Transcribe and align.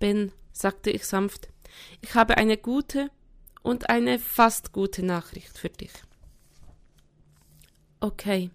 Ben, 0.00 0.32
sagte 0.52 0.90
ich 0.90 1.06
sanft, 1.06 1.48
ich 2.00 2.14
habe 2.14 2.36
eine 2.36 2.56
gute 2.56 3.10
und 3.62 3.88
eine 3.88 4.18
fast 4.18 4.72
gute 4.72 5.04
Nachricht 5.04 5.56
für 5.56 5.68
dich. 5.68 5.92
Okay, 8.00 8.50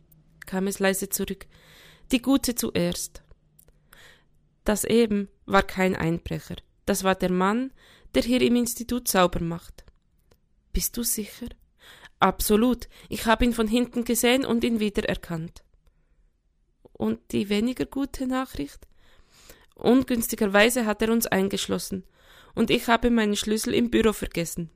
kam 0.46 0.68
es 0.68 0.79
leise 0.79 1.08
zurück, 1.08 1.46
die 2.12 2.21
gute 2.21 2.55
zuerst. 2.55 3.21
Das 4.63 4.84
eben 4.84 5.29
war 5.46 5.62
kein 5.62 5.96
Einbrecher, 5.96 6.56
das 6.88 7.04
war 7.04 7.16
der 7.16 7.31
Mann, 7.31 7.72
der 8.16 8.24
hier 8.24 8.42
im 8.42 8.56
Institut 8.56 9.08
sauber 9.08 9.40
macht. 9.40 9.86
Bist 10.74 10.98
du 10.98 11.04
sicher? 11.04 11.48
Absolut, 12.20 12.90
ich 13.08 13.28
habe 13.28 13.46
ihn 13.46 13.54
von 13.54 13.68
hinten 13.68 14.04
gesehen 14.04 14.46
und 14.46 14.64
ihn 14.64 14.80
wiedererkannt. 14.80 15.64
Und 16.91 17.20
die 17.32 17.50
weniger 17.50 17.86
gute 17.86 18.26
Nachricht? 18.26 18.88
Ungünstigerweise 19.76 20.85
hat 20.85 21.02
er 21.02 21.12
uns 21.12 21.27
eingeschlossen, 21.27 22.03
und 22.55 22.70
ich 22.70 22.88
habe 22.88 23.11
meinen 23.11 23.35
Schlüssel 23.35 23.73
im 23.73 23.91
Büro 23.91 24.13
vergessen. 24.13 24.71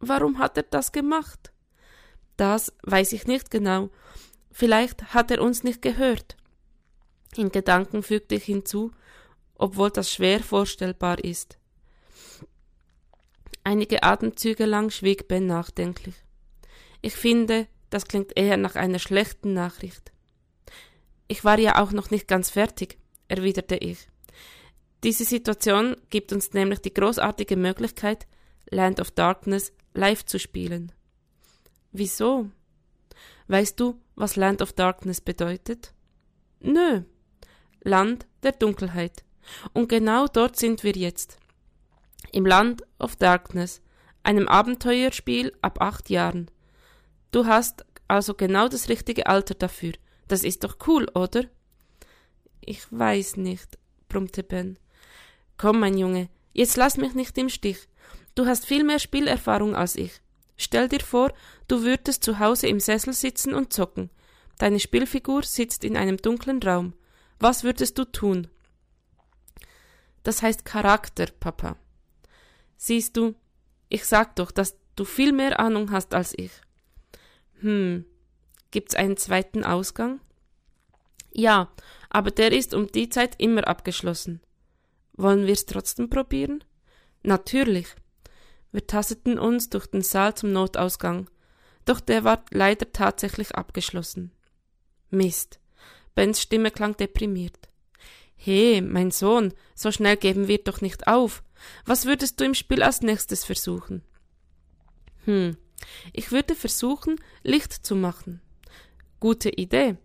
Warum 0.00 0.38
hat 0.38 0.56
er 0.56 0.62
das 0.62 0.92
gemacht? 0.92 1.52
Das 2.36 2.72
weiß 2.84 3.12
ich 3.12 3.26
nicht 3.26 3.50
genau. 3.50 3.90
Vielleicht 4.52 5.12
hat 5.12 5.30
er 5.30 5.42
uns 5.42 5.64
nicht 5.64 5.82
gehört. 5.82 6.36
In 7.36 7.50
Gedanken 7.50 8.02
fügte 8.02 8.36
ich 8.36 8.44
hinzu, 8.44 8.92
obwohl 9.56 9.90
das 9.90 10.10
schwer 10.12 10.40
vorstellbar 10.40 11.22
ist. 11.22 11.58
Einige 13.64 14.04
Atemzüge 14.04 14.64
lang 14.64 14.90
schwieg 14.90 15.28
Ben 15.28 15.46
nachdenklich. 15.46 16.14
Ich 17.02 17.14
finde, 17.14 17.66
das 17.90 18.06
klingt 18.06 18.36
eher 18.36 18.56
nach 18.56 18.76
einer 18.76 18.98
schlechten 18.98 19.52
Nachricht. 19.52 20.12
Ich 21.26 21.44
war 21.44 21.58
ja 21.58 21.82
auch 21.82 21.92
noch 21.92 22.10
nicht 22.10 22.28
ganz 22.28 22.50
fertig, 22.50 22.98
erwiderte 23.28 23.76
ich. 23.76 24.08
Diese 25.04 25.24
Situation 25.24 25.96
gibt 26.10 26.32
uns 26.32 26.52
nämlich 26.52 26.80
die 26.80 26.92
großartige 26.92 27.56
Möglichkeit, 27.56 28.26
Land 28.70 29.00
of 29.00 29.10
Darkness 29.12 29.72
live 29.94 30.24
zu 30.24 30.38
spielen. 30.38 30.92
Wieso? 31.92 32.50
Weißt 33.46 33.78
du, 33.80 34.00
was 34.14 34.36
Land 34.36 34.60
of 34.60 34.72
Darkness 34.72 35.20
bedeutet? 35.20 35.92
Nö. 36.60 37.02
Land 37.82 38.26
der 38.42 38.52
Dunkelheit. 38.52 39.24
Und 39.72 39.88
genau 39.88 40.26
dort 40.26 40.56
sind 40.56 40.84
wir 40.84 40.92
jetzt. 40.92 41.38
Im 42.32 42.44
Land 42.44 42.82
of 42.98 43.16
Darkness, 43.16 43.80
einem 44.22 44.48
Abenteuerspiel 44.48 45.56
ab 45.62 45.80
acht 45.80 46.10
Jahren. 46.10 46.50
Du 47.30 47.46
hast 47.46 47.86
also 48.08 48.34
genau 48.34 48.68
das 48.68 48.88
richtige 48.88 49.26
Alter 49.26 49.54
dafür. 49.54 49.92
Das 50.26 50.42
ist 50.42 50.64
doch 50.64 50.76
cool, 50.86 51.08
oder? 51.14 51.44
Ich 52.70 52.86
weiß 52.90 53.38
nicht, 53.38 53.78
brummte 54.10 54.42
Ben. 54.42 54.78
Komm, 55.56 55.80
mein 55.80 55.96
Junge, 55.96 56.28
jetzt 56.52 56.76
lass 56.76 56.98
mich 56.98 57.14
nicht 57.14 57.38
im 57.38 57.48
Stich. 57.48 57.88
Du 58.34 58.44
hast 58.44 58.66
viel 58.66 58.84
mehr 58.84 58.98
Spielerfahrung 58.98 59.74
als 59.74 59.96
ich. 59.96 60.20
Stell 60.58 60.86
dir 60.86 61.00
vor, 61.00 61.32
du 61.66 61.82
würdest 61.82 62.22
zu 62.22 62.38
Hause 62.40 62.66
im 62.66 62.78
Sessel 62.78 63.14
sitzen 63.14 63.54
und 63.54 63.72
zocken. 63.72 64.10
Deine 64.58 64.80
Spielfigur 64.80 65.44
sitzt 65.44 65.82
in 65.82 65.96
einem 65.96 66.18
dunklen 66.18 66.62
Raum. 66.62 66.92
Was 67.38 67.64
würdest 67.64 67.96
du 67.96 68.04
tun? 68.04 68.48
Das 70.22 70.42
heißt 70.42 70.66
Charakter, 70.66 71.24
Papa. 71.40 71.78
Siehst 72.76 73.16
du, 73.16 73.34
ich 73.88 74.04
sag 74.04 74.36
doch, 74.36 74.50
dass 74.50 74.76
du 74.94 75.06
viel 75.06 75.32
mehr 75.32 75.58
Ahnung 75.58 75.90
hast 75.90 76.12
als 76.12 76.34
ich. 76.36 76.52
Hm, 77.60 78.04
gibt's 78.70 78.94
einen 78.94 79.16
zweiten 79.16 79.64
Ausgang? 79.64 80.20
Ja, 81.32 81.70
aber 82.10 82.30
der 82.30 82.52
ist 82.52 82.74
um 82.74 82.86
die 82.86 83.08
Zeit 83.08 83.34
immer 83.38 83.66
abgeschlossen. 83.66 84.40
Wollen 85.14 85.46
wir's 85.46 85.66
trotzdem 85.66 86.08
probieren? 86.08 86.64
Natürlich. 87.22 87.88
Wir 88.72 88.86
tasteten 88.86 89.38
uns 89.38 89.70
durch 89.70 89.86
den 89.86 90.02
Saal 90.02 90.34
zum 90.34 90.52
Notausgang, 90.52 91.28
doch 91.84 92.00
der 92.00 92.24
war 92.24 92.44
leider 92.50 92.92
tatsächlich 92.92 93.54
abgeschlossen. 93.54 94.32
Mist. 95.10 95.58
Bens 96.14 96.42
Stimme 96.42 96.70
klang 96.70 96.96
deprimiert. 96.96 97.68
He, 98.36 98.80
mein 98.80 99.10
Sohn, 99.10 99.54
so 99.74 99.90
schnell 99.90 100.16
geben 100.16 100.48
wir 100.48 100.58
doch 100.58 100.80
nicht 100.80 101.06
auf. 101.06 101.42
Was 101.86 102.06
würdest 102.06 102.38
du 102.38 102.44
im 102.44 102.54
Spiel 102.54 102.82
als 102.82 103.00
nächstes 103.00 103.44
versuchen? 103.44 104.02
Hm, 105.24 105.56
ich 106.12 106.30
würde 106.30 106.54
versuchen, 106.54 107.16
Licht 107.42 107.72
zu 107.72 107.96
machen. 107.96 108.40
Gute 109.20 109.50
Idee. 109.50 109.96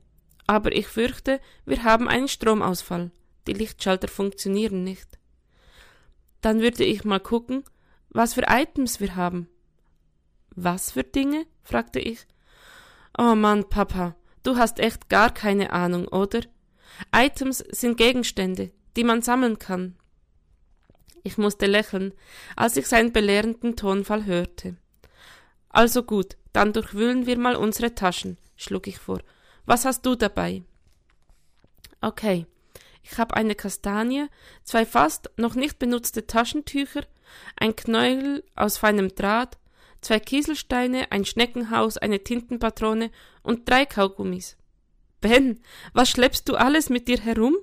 Aber 0.54 0.72
ich 0.72 0.88
fürchte, 0.88 1.40
wir 1.66 1.84
haben 1.84 2.08
einen 2.08 2.28
Stromausfall. 2.28 3.10
Die 3.48 3.54
Lichtschalter 3.54 4.08
funktionieren 4.08 4.84
nicht. 4.84 5.18
Dann 6.42 6.62
würde 6.62 6.84
ich 6.84 7.04
mal 7.04 7.20
gucken, 7.20 7.64
was 8.10 8.36
für 8.36 8.44
Items 8.48 9.00
wir 9.00 9.16
haben. 9.16 9.50
Was 10.52 10.92
für 10.92 11.04
Dinge? 11.04 11.48
fragte 11.64 12.00
ich. 12.00 12.28
Oh 13.18 13.34
Mann, 13.34 13.68
Papa, 13.68 14.16
du 14.44 14.56
hast 14.56 14.78
echt 14.78 15.10
gar 15.10 15.34
keine 15.34 15.74
Ahnung, 15.74 16.08
oder? 16.08 16.42
Items 17.12 17.58
sind 17.58 17.98
Gegenstände, 17.98 18.70
die 18.96 19.04
man 19.04 19.24
sammeln 19.24 19.58
kann. 19.58 19.96
Ich 21.24 21.40
musste 21.40 21.66
lächeln, 21.66 22.14
als 22.56 22.78
ich 22.78 22.86
seinen 22.86 23.12
belehrenden 23.12 23.76
Tonfall 23.76 24.26
hörte. 24.26 24.76
Also 25.70 26.04
gut, 26.04 26.38
dann 26.52 26.74
durchwühlen 26.74 27.26
wir 27.26 27.40
mal 27.40 27.56
unsere 27.56 27.96
Taschen, 27.96 28.38
schlug 28.56 28.86
ich 28.86 29.00
vor. 29.00 29.18
Was 29.66 29.86
hast 29.86 30.06
du 30.06 30.16
dabei? 30.16 30.64
Okay, 32.02 32.46
ich 33.02 33.18
habe 33.18 33.36
eine 33.36 33.56
Kastanie, 33.56 34.28
zwei 34.64 34.86
fast 34.86 35.30
noch 35.38 35.56
nicht 35.56 35.80
benutzte 35.80 36.28
Taschentücher, 36.28 37.04
ein 37.56 37.76
Knäuel 37.76 38.44
aus 38.56 38.78
feinem 38.78 39.16
Draht, 39.16 39.58
zwei 40.02 40.20
Kieselsteine, 40.20 41.12
ein 41.12 41.26
Schneckenhaus, 41.26 41.98
eine 41.98 42.24
Tintenpatrone 42.24 43.12
und 43.42 43.70
drei 43.70 43.86
Kaugummis. 43.86 44.58
Ben, 45.22 45.62
was 45.94 46.10
schleppst 46.10 46.50
du 46.50 46.56
alles 46.56 46.90
mit 46.90 47.08
dir 47.08 47.20
herum? 47.20 47.56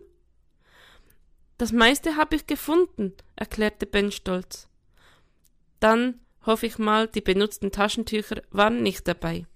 Das 1.59 1.73
meiste 1.73 2.17
habe 2.17 2.37
ich 2.37 2.47
gefunden, 2.47 3.13
erklärte 3.37 3.85
Ben 3.85 4.11
stolz. 4.11 4.69
Dann 5.79 6.21
hoffe 6.47 6.67
ich 6.67 6.79
mal, 6.79 7.07
die 7.09 7.21
benutzten 7.21 7.71
Taschentücher 7.71 8.43
waren 8.51 8.83
nicht 8.83 9.07
dabei. 9.07 9.47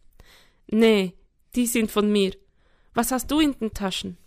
Nee, 0.66 1.14
die 1.54 1.66
sind 1.66 1.90
von 1.90 2.10
mir. 2.10 2.32
Was 2.94 3.12
hast 3.12 3.30
du 3.30 3.40
in 3.40 3.58
den 3.58 3.74
Taschen? 3.74 4.18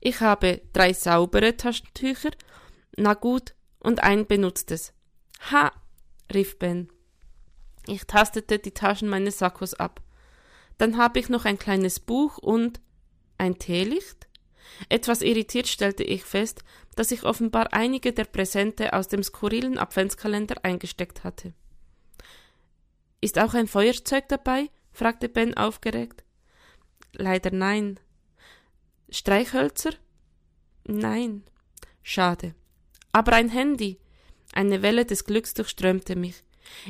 Ich 0.00 0.20
habe 0.20 0.62
drei 0.72 0.92
saubere 0.92 1.56
Taschentücher, 1.56 2.30
na 2.96 3.14
gut, 3.14 3.54
und 3.80 4.02
ein 4.02 4.26
benutztes. 4.26 4.92
Ha, 5.50 5.72
rief 6.32 6.58
Ben. 6.58 6.88
Ich 7.86 8.04
tastete 8.04 8.58
die 8.58 8.72
Taschen 8.72 9.08
meines 9.08 9.38
Sakkos 9.38 9.74
ab. 9.74 10.02
Dann 10.78 10.96
habe 10.96 11.18
ich 11.20 11.28
noch 11.28 11.44
ein 11.44 11.58
kleines 11.58 12.00
Buch 12.00 12.38
und 12.38 12.80
ein 13.38 13.58
Teelicht? 13.58 14.28
Etwas 14.88 15.22
irritiert 15.22 15.68
stellte 15.68 16.02
ich 16.02 16.24
fest, 16.24 16.64
dass 16.96 17.10
ich 17.10 17.24
offenbar 17.24 17.72
einige 17.72 18.12
der 18.12 18.24
Präsente 18.24 18.92
aus 18.92 19.08
dem 19.08 19.22
skurrilen 19.22 19.78
Adventskalender 19.78 20.64
eingesteckt 20.64 21.24
hatte. 21.24 21.54
Ist 23.20 23.38
auch 23.38 23.54
ein 23.54 23.68
Feuerzeug 23.68 24.28
dabei? 24.28 24.70
Fragte 24.96 25.28
Ben 25.28 25.56
aufgeregt. 25.56 26.24
Leider 27.12 27.50
nein, 27.50 28.00
Streichhölzer? 29.08 29.92
Nein. 30.84 31.44
Schade. 32.02 32.54
Aber 33.12 33.32
ein 33.32 33.48
Handy. 33.48 33.98
Eine 34.52 34.82
Welle 34.82 35.04
des 35.04 35.24
Glücks 35.24 35.54
durchströmte 35.54 36.16
mich. 36.16 36.42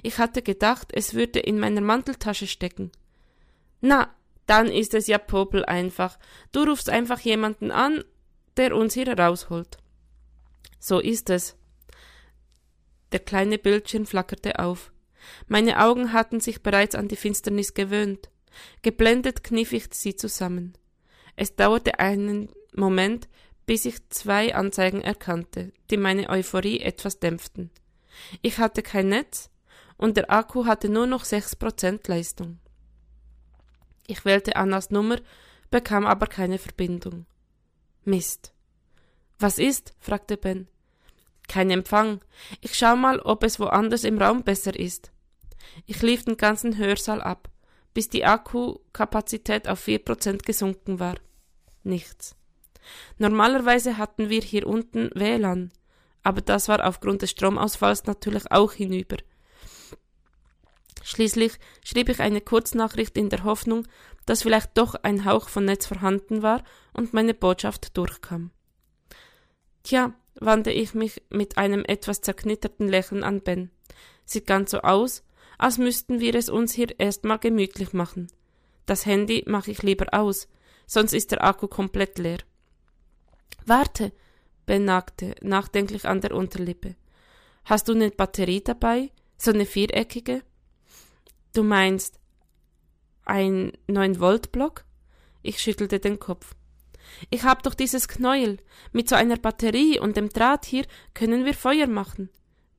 Ich 0.03 0.19
hatte 0.19 0.43
gedacht, 0.43 0.89
es 0.93 1.15
würde 1.15 1.41
in 1.41 1.59
meiner 1.59 1.81
Manteltasche 1.81 2.47
stecken. 2.47 2.91
Na, 3.81 4.15
dann 4.47 4.69
ist 4.69 4.94
es 4.94 5.06
ja 5.06 5.19
Popel 5.19 5.65
einfach. 5.65 6.19
Du 6.53 6.62
rufst 6.62 6.88
einfach 6.88 7.21
jemanden 7.21 7.71
an, 7.71 8.05
der 8.56 8.75
uns 8.75 8.94
hier 8.94 9.19
rausholt. 9.19 9.79
So 10.79 11.00
ist 11.00 11.31
es. 11.31 11.56
Der 13.12 13.20
kleine 13.20 13.59
Bildschirm 13.59 14.06
flackerte 14.06 14.59
auf. 14.59 14.93
Meine 15.46 15.82
Augen 15.82 16.12
hatten 16.12 16.40
sich 16.40 16.62
bereits 16.62 16.94
an 16.94 17.08
die 17.08 17.17
Finsternis 17.17 17.75
gewöhnt. 17.75 18.31
Geblendet 18.82 19.44
kniff 19.44 19.73
ich 19.73 19.88
sie 19.93 20.17
zusammen. 20.17 20.76
Es 21.37 21.56
dauerte 21.56 21.99
einen 21.99 22.49
Moment, 22.75 23.28
bis 23.67 23.84
ich 23.84 24.08
zwei 24.08 24.55
Anzeigen 24.55 25.02
erkannte, 25.02 25.73
die 25.90 25.96
meine 25.96 26.31
Euphorie 26.31 26.81
etwas 26.81 27.19
dämpften. 27.19 27.70
Ich 28.43 28.58
hatte 28.58 28.82
kein 28.82 29.08
Netz 29.08 29.50
und 29.96 30.17
der 30.17 30.31
Akku 30.31 30.64
hatte 30.64 30.88
nur 30.88 31.06
noch 31.06 31.25
sechs 31.25 31.56
Prozent 31.56 32.08
Leistung. 32.08 32.58
Ich 34.06 34.25
wählte 34.25 34.56
Annas 34.56 34.90
Nummer, 34.90 35.19
bekam 35.70 36.06
aber 36.06 36.26
keine 36.26 36.58
Verbindung. 36.58 37.26
Mist. 38.05 38.52
Was 39.38 39.58
ist? 39.58 39.94
fragte 39.99 40.37
Ben. 40.37 40.69
Kein 41.49 41.70
Empfang. 41.70 42.20
Ich 42.61 42.75
schau 42.75 42.96
mal, 42.96 43.20
ob 43.20 43.43
es 43.43 43.61
woanders 43.61 44.05
im 44.05 44.19
Raum 44.19 44.43
besser 44.43 44.78
ist. 44.78 45.12
Ich 45.86 46.02
lief 46.02 46.24
den 46.24 46.36
ganzen 46.36 46.76
Hörsaal 46.76 47.20
ab, 47.20 47.48
bis 47.94 48.08
die 48.08 48.24
Akkukapazität 48.24 49.68
auf 49.68 49.80
vier 49.80 49.98
Prozent 49.98 50.44
gesunken 50.44 51.00
war 51.00 51.16
nichts. 51.86 52.36
Normalerweise 53.18 53.96
hatten 53.96 54.28
wir 54.28 54.42
hier 54.42 54.66
unten 54.66 55.10
WLAN, 55.14 55.72
aber 56.22 56.42
das 56.42 56.68
war 56.68 56.86
aufgrund 56.86 57.22
des 57.22 57.30
Stromausfalls 57.30 58.04
natürlich 58.04 58.50
auch 58.50 58.72
hinüber. 58.72 59.16
Schließlich 61.02 61.54
schrieb 61.84 62.08
ich 62.08 62.20
eine 62.20 62.40
Kurznachricht 62.40 63.16
in 63.16 63.30
der 63.30 63.44
Hoffnung, 63.44 63.86
dass 64.26 64.42
vielleicht 64.42 64.76
doch 64.76 64.96
ein 64.96 65.24
Hauch 65.24 65.48
von 65.48 65.64
Netz 65.64 65.86
vorhanden 65.86 66.42
war 66.42 66.64
und 66.92 67.14
meine 67.14 67.32
Botschaft 67.32 67.96
durchkam. 67.96 68.50
Tja, 69.84 70.14
wandte 70.34 70.72
ich 70.72 70.94
mich 70.94 71.22
mit 71.30 71.58
einem 71.58 71.84
etwas 71.84 72.20
zerknitterten 72.20 72.88
Lächeln 72.88 73.22
an 73.22 73.40
Ben. 73.40 73.70
Sieht 74.24 74.46
ganz 74.46 74.72
so 74.72 74.80
aus, 74.80 75.22
als 75.58 75.79
müssten 75.79 76.20
wir 76.20 76.35
es 76.35 76.49
uns 76.49 76.73
hier 76.73 76.99
erstmal 76.99 77.38
gemütlich 77.38 77.93
machen. 77.93 78.29
Das 78.87 79.06
Handy 79.06 79.44
mache 79.47 79.70
ich 79.70 79.82
lieber 79.82 80.06
aus, 80.12 80.49
sonst 80.87 81.12
ist 81.12 81.32
der 81.32 81.44
Akku 81.44 81.69
komplett 81.69 82.19
leer. 82.19 82.38
Warte, 83.64 84.12
Ben 84.67 84.85
nagte 84.85 85.35
nachdenklich 85.43 86.06
an 86.06 86.20
der 86.20 86.35
Unterlippe. 86.35 86.97
Hast 87.64 87.88
du 87.88 87.93
eine 87.93 88.11
Batterie 88.11 88.62
dabei? 88.62 89.11
So 89.37 89.53
eine 89.53 89.67
viereckige? 89.67 90.43
Du 91.53 91.62
meinst 91.62 92.19
ein 93.25 93.73
9-Volt-Block? 93.88 94.85
Ich 95.43 95.61
schüttelte 95.61 96.00
den 96.00 96.19
Kopf. 96.19 96.55
Ich 97.31 97.44
hab 97.44 97.62
doch 97.62 97.75
dieses 97.75 98.09
Knäuel. 98.09 98.59
Mit 98.93 99.09
so 99.09 99.14
einer 99.14 99.37
Batterie 99.37 99.99
und 100.00 100.17
dem 100.17 100.29
Draht 100.29 100.64
hier 100.64 100.85
können 101.14 101.44
wir 101.44 101.55
Feuer 101.55 101.87
machen. 101.87 102.29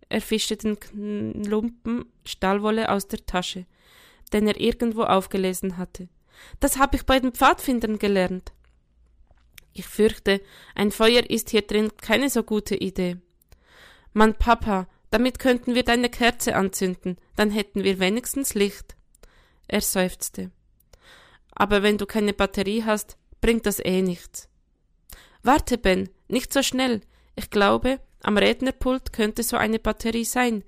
Er 0.09 0.21
fischte 0.21 0.57
den 0.57 0.79
Klumpen 0.79 2.05
Stahlwolle 2.25 2.89
aus 2.91 3.07
der 3.07 3.25
Tasche, 3.25 3.65
den 4.33 4.47
er 4.47 4.59
irgendwo 4.59 5.03
aufgelesen 5.03 5.77
hatte. 5.77 6.07
Das 6.59 6.77
hab 6.77 6.93
ich 6.93 7.03
bei 7.03 7.19
den 7.19 7.33
Pfadfindern 7.33 7.99
gelernt. 7.99 8.53
Ich 9.73 9.85
fürchte, 9.85 10.41
ein 10.75 10.91
Feuer 10.91 11.29
ist 11.29 11.49
hier 11.49 11.61
drin 11.61 11.91
keine 11.97 12.29
so 12.29 12.43
gute 12.43 12.75
Idee. 12.75 13.17
Mann, 14.13 14.33
Papa, 14.33 14.87
damit 15.11 15.39
könnten 15.39 15.75
wir 15.75 15.83
deine 15.83 16.09
Kerze 16.09 16.55
anzünden, 16.55 17.17
dann 17.35 17.51
hätten 17.51 17.83
wir 17.83 17.99
wenigstens 17.99 18.53
Licht. 18.55 18.95
Er 19.67 19.81
seufzte. 19.81 20.51
Aber 21.51 21.83
wenn 21.83 21.97
du 21.97 22.05
keine 22.05 22.33
Batterie 22.33 22.83
hast, 22.83 23.17
bringt 23.41 23.65
das 23.65 23.79
eh 23.79 24.01
nichts. 24.01 24.49
Warte, 25.43 25.77
Ben, 25.77 26.09
nicht 26.27 26.51
so 26.53 26.63
schnell. 26.63 27.01
Ich 27.35 27.49
glaube, 27.49 27.99
am 28.21 28.37
Rednerpult 28.37 29.13
könnte 29.13 29.43
so 29.43 29.57
eine 29.57 29.79
Batterie 29.79 30.25
sein. 30.25 30.63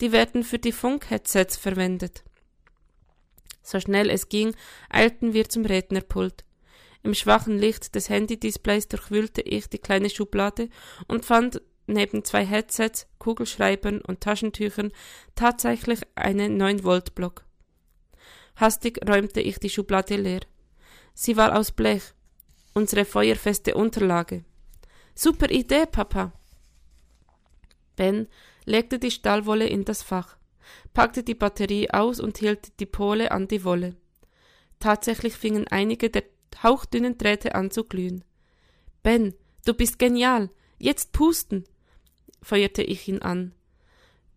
Die 0.00 0.12
werden 0.12 0.42
für 0.42 0.58
die 0.58 0.72
Funkheadsets 0.72 1.56
verwendet. 1.56 2.24
So 3.62 3.80
schnell 3.80 4.10
es 4.10 4.28
ging, 4.28 4.54
eilten 4.90 5.32
wir 5.32 5.48
zum 5.48 5.64
Rednerpult. 5.64 6.44
Im 7.02 7.14
schwachen 7.14 7.58
Licht 7.58 7.94
des 7.94 8.08
Handydisplays 8.08 8.88
durchwühlte 8.88 9.42
ich 9.42 9.68
die 9.68 9.78
kleine 9.78 10.08
Schublade 10.08 10.70
und 11.06 11.24
fand 11.24 11.60
neben 11.86 12.24
zwei 12.24 12.44
Headsets, 12.44 13.06
Kugelschreibern 13.18 14.00
und 14.00 14.20
Taschentüchern 14.20 14.90
tatsächlich 15.34 16.00
einen 16.14 16.60
9-Volt-Block. 16.60 17.44
Hastig 18.56 19.00
räumte 19.06 19.40
ich 19.40 19.58
die 19.58 19.68
Schublade 19.68 20.16
leer. 20.16 20.40
Sie 21.12 21.36
war 21.36 21.58
aus 21.58 21.72
Blech, 21.72 22.02
unsere 22.72 23.04
feuerfeste 23.04 23.74
Unterlage. 23.74 24.44
Super 25.14 25.50
Idee, 25.50 25.86
Papa. 25.86 26.32
Ben 27.96 28.28
legte 28.64 28.98
die 28.98 29.10
Stahlwolle 29.10 29.66
in 29.66 29.84
das 29.84 30.02
Fach, 30.02 30.36
packte 30.92 31.22
die 31.22 31.34
Batterie 31.34 31.90
aus 31.90 32.20
und 32.20 32.38
hielt 32.38 32.80
die 32.80 32.86
Pole 32.86 33.30
an 33.30 33.48
die 33.48 33.64
Wolle. 33.64 33.96
Tatsächlich 34.80 35.34
fingen 35.34 35.66
einige 35.68 36.10
der 36.10 36.24
hauchdünnen 36.62 37.18
Drähte 37.18 37.54
an 37.54 37.70
zu 37.70 37.84
glühen. 37.84 38.24
Ben, 39.02 39.34
du 39.64 39.74
bist 39.74 39.98
genial. 39.98 40.50
Jetzt 40.78 41.12
pusten 41.12 41.64
feuerte 42.44 42.82
ich 42.82 43.08
ihn 43.08 43.22
an. 43.22 43.52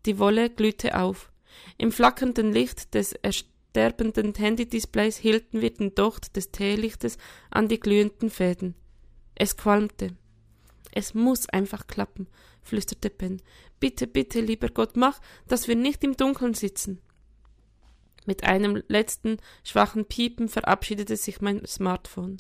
Die 0.06 0.18
Wolle 0.18 0.50
glühte 0.50 0.98
auf. 0.98 1.32
Im 1.78 1.92
flackernden 1.92 2.52
Licht 2.54 2.94
des 2.94 3.14
ersterbenden 3.14 4.34
Handydisplays 4.34 5.18
hielten 5.18 5.62
wir 5.62 5.74
den 5.74 5.94
Docht 5.94 6.36
des 6.36 6.52
Teelichtes 6.52 7.18
an 7.52 7.68
die 7.68 7.80
glühenden 7.80 8.30
Fäden. 8.30 8.76
Es 9.36 9.58
qualmte. 9.58 10.16
Es 10.98 11.14
muss 11.14 11.48
einfach 11.50 11.86
klappen, 11.86 12.28
flüsterte 12.64 13.12
Ben. 13.12 13.40
Bitte, 13.80 14.08
bitte, 14.08 14.42
lieber 14.42 14.70
Gott, 14.70 14.98
mach, 14.98 15.20
dass 15.48 15.68
wir 15.68 15.76
nicht 15.76 16.04
im 16.04 16.18
Dunkeln 16.18 16.56
sitzen. 16.56 17.02
Mit 18.26 18.44
einem 18.44 18.82
letzten 18.88 19.38
schwachen 19.64 20.06
Piepen 20.06 20.50
verabschiedete 20.50 21.16
sich 21.16 21.40
mein 21.40 21.64
Smartphone. 21.68 22.38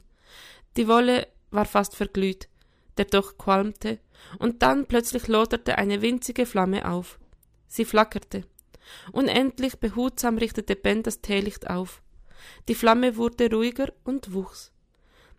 Die 0.75 0.88
Wolle 0.88 1.27
war 1.51 1.65
fast 1.65 1.95
verglüht 1.95 2.50
der 2.98 3.06
doch 3.06 3.38
qualmte, 3.38 4.00
und 4.39 4.63
dann 4.63 4.88
plötzlich 4.88 5.27
loderte 5.27 5.77
eine 5.77 6.01
winzige 6.01 6.48
Flamme 6.48 6.89
auf. 6.89 7.19
Sie 7.68 7.86
flackerte. 7.86 8.44
Unendlich 9.12 9.75
behutsam 9.77 10.39
richtete 10.39 10.75
Ben 10.75 11.04
das 11.04 11.21
Teelicht 11.21 11.69
auf. 11.69 12.01
Die 12.68 12.74
Flamme 12.74 13.18
wurde 13.18 13.51
ruhiger 13.51 13.94
und 14.04 14.33
wuchs. 14.33 14.71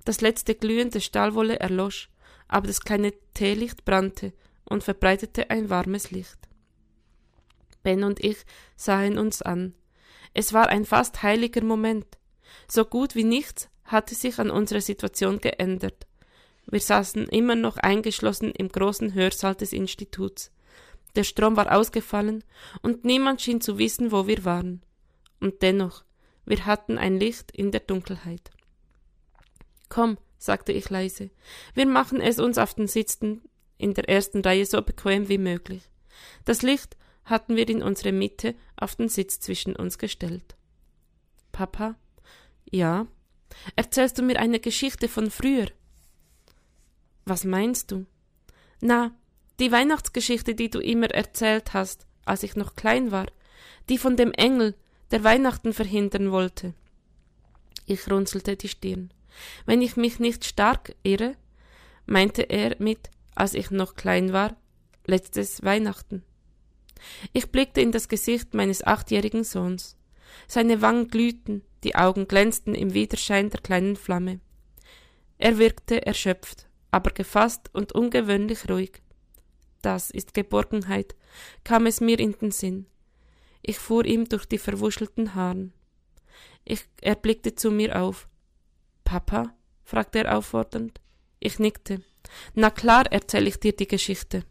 Das 0.04 0.20
letzte 0.20 0.54
Glühen 0.54 0.90
der 0.90 1.00
Stahlwolle 1.00 1.58
erlosch, 1.58 2.10
aber 2.48 2.66
das 2.66 2.80
kleine 2.80 3.12
Teelicht 3.34 3.84
brannte 3.84 4.32
und 4.64 4.82
verbreitete 4.82 5.50
ein 5.50 5.70
warmes 5.70 6.10
Licht. 6.10 6.38
Ben 7.82 8.04
und 8.04 8.22
ich 8.24 8.38
sahen 8.76 9.18
uns 9.18 9.42
an. 9.42 9.74
Es 10.34 10.52
war 10.52 10.68
ein 10.68 10.84
fast 10.84 11.22
heiliger 11.22 11.62
Moment. 11.62 12.06
So 12.66 12.84
gut 12.84 13.14
wie 13.14 13.24
nichts 13.24 13.68
hatte 13.84 14.14
sich 14.14 14.38
an 14.38 14.50
unserer 14.50 14.80
Situation 14.80 15.38
geändert. 15.38 16.06
Wir 16.66 16.80
saßen 16.80 17.28
immer 17.28 17.54
noch 17.54 17.78
eingeschlossen 17.78 18.52
im 18.52 18.68
großen 18.68 19.14
Hörsaal 19.14 19.54
des 19.54 19.72
Instituts. 19.72 20.50
Der 21.16 21.24
Strom 21.24 21.56
war 21.56 21.74
ausgefallen 21.74 22.44
und 22.82 23.04
niemand 23.04 23.40
schien 23.40 23.60
zu 23.60 23.78
wissen, 23.78 24.12
wo 24.12 24.26
wir 24.26 24.44
waren. 24.44 24.82
Und 25.40 25.62
dennoch, 25.62 26.04
wir 26.44 26.66
hatten 26.66 26.98
ein 26.98 27.18
Licht 27.18 27.50
in 27.52 27.70
der 27.70 27.80
Dunkelheit. 27.80 28.50
Komm, 29.88 30.18
sagte 30.38 30.72
ich 30.72 30.88
leise, 30.88 31.30
wir 31.74 31.86
machen 31.86 32.20
es 32.20 32.38
uns 32.38 32.58
auf 32.58 32.74
den 32.74 32.86
Sitzen 32.86 33.42
in 33.76 33.94
der 33.94 34.08
ersten 34.08 34.40
Reihe 34.40 34.66
so 34.66 34.80
bequem 34.82 35.28
wie 35.28 35.38
möglich. 35.38 35.82
Das 36.44 36.62
Licht 36.62 36.96
hatten 37.24 37.56
wir 37.56 37.68
in 37.68 37.82
unsere 37.82 38.12
Mitte 38.12 38.54
auf 38.76 38.96
den 38.96 39.08
Sitz 39.08 39.40
zwischen 39.40 39.76
uns 39.76 39.98
gestellt. 39.98 40.56
Papa? 41.52 41.96
Ja. 42.70 43.06
Erzählst 43.76 44.18
du 44.18 44.22
mir 44.22 44.38
eine 44.38 44.60
Geschichte 44.60 45.08
von 45.08 45.30
früher? 45.30 45.66
Was 47.24 47.44
meinst 47.44 47.90
du? 47.90 48.06
Na, 48.80 49.14
die 49.60 49.72
Weihnachtsgeschichte, 49.72 50.54
die 50.54 50.70
du 50.70 50.78
immer 50.78 51.10
erzählt 51.10 51.74
hast, 51.74 52.06
als 52.24 52.42
ich 52.42 52.56
noch 52.56 52.76
klein 52.76 53.10
war, 53.10 53.26
die 53.88 53.98
von 53.98 54.16
dem 54.16 54.32
Engel, 54.32 54.74
der 55.10 55.24
Weihnachten 55.24 55.72
verhindern 55.72 56.30
wollte. 56.30 56.74
Ich 57.86 58.10
runzelte 58.10 58.56
die 58.56 58.68
Stirn. 58.68 59.12
Wenn 59.66 59.82
ich 59.82 59.96
mich 59.96 60.18
nicht 60.18 60.44
stark 60.44 60.94
irre, 61.02 61.36
meinte 62.06 62.42
er 62.42 62.76
mit, 62.78 63.10
als 63.34 63.54
ich 63.54 63.70
noch 63.70 63.94
klein 63.94 64.32
war, 64.32 64.56
letztes 65.06 65.62
Weihnachten. 65.62 66.22
Ich 67.32 67.50
blickte 67.50 67.80
in 67.80 67.92
das 67.92 68.08
Gesicht 68.08 68.54
meines 68.54 68.84
achtjährigen 68.84 69.44
Sohns. 69.44 69.96
Seine 70.46 70.82
Wangen 70.82 71.08
glühten, 71.08 71.62
die 71.84 71.94
Augen 71.94 72.26
glänzten 72.26 72.74
im 72.74 72.92
Widerschein 72.94 73.50
der 73.50 73.60
kleinen 73.60 73.96
Flamme. 73.96 74.40
Er 75.38 75.58
wirkte 75.58 76.04
erschöpft 76.04 76.68
aber 76.90 77.10
gefasst 77.10 77.70
und 77.72 77.92
ungewöhnlich 77.92 78.68
ruhig. 78.68 79.02
Das 79.82 80.10
ist 80.10 80.34
Geborgenheit, 80.34 81.14
kam 81.64 81.86
es 81.86 82.00
mir 82.00 82.18
in 82.18 82.32
den 82.32 82.50
Sinn. 82.50 82.86
Ich 83.62 83.78
fuhr 83.78 84.04
ihm 84.04 84.28
durch 84.28 84.46
die 84.46 84.58
verwuschelten 84.58 85.34
Haaren. 85.34 85.72
Ich, 86.64 86.86
er 87.00 87.14
blickte 87.14 87.54
zu 87.54 87.70
mir 87.70 88.00
auf. 88.00 88.28
Papa? 89.08 89.54
fragte 89.84 90.18
er 90.18 90.36
auffordernd. 90.36 91.00
Ich 91.40 91.58
nickte. 91.58 92.02
Na 92.52 92.68
klar 92.68 93.06
erzähl 93.10 93.46
ich 93.46 93.58
dir 93.58 93.74
die 93.74 93.88
Geschichte. 93.88 94.44